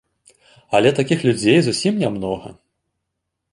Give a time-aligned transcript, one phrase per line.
[0.79, 2.49] Але такіх людзей зусім нямнога.